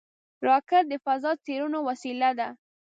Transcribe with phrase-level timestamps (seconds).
[0.47, 2.47] راکټ د فضا څېړنو وسیله ده